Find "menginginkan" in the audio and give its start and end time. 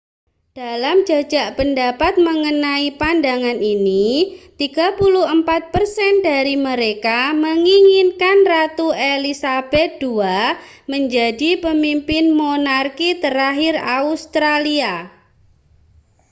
7.45-8.37